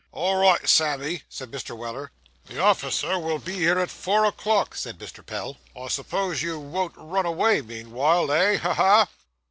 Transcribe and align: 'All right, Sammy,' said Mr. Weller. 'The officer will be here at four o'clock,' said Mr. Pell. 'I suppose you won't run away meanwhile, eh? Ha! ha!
'All 0.11 0.37
right, 0.37 0.67
Sammy,' 0.67 1.21
said 1.29 1.51
Mr. 1.51 1.77
Weller. 1.77 2.09
'The 2.45 2.57
officer 2.59 3.19
will 3.19 3.37
be 3.37 3.53
here 3.53 3.77
at 3.77 3.91
four 3.91 4.25
o'clock,' 4.25 4.73
said 4.75 4.97
Mr. 4.97 5.23
Pell. 5.23 5.57
'I 5.77 5.89
suppose 5.89 6.41
you 6.41 6.57
won't 6.59 6.95
run 6.97 7.27
away 7.27 7.61
meanwhile, 7.61 8.31
eh? 8.31 8.57
Ha! 8.57 8.73
ha! 8.73 9.07